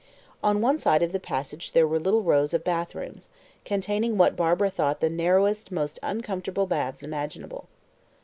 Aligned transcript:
On 0.43 0.61
one 0.61 0.79
side 0.79 1.03
of 1.03 1.11
the 1.11 1.19
passage 1.19 1.73
there 1.73 1.85
were 1.87 1.99
rows 1.99 2.55
of 2.55 2.61
little 2.65 2.65
bathrooms, 2.65 3.29
containing 3.63 4.17
what 4.17 4.35
Barbara 4.35 4.71
thought 4.71 4.99
the 4.99 5.11
narrowest 5.11 5.71
most 5.71 5.99
uncomfortable 6.01 6.65
baths 6.65 7.03
imaginable. 7.03 7.67